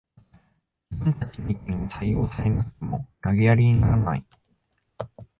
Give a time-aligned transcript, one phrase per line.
[0.89, 4.25] 自分たちの意見が採用されなくても投げやりにならない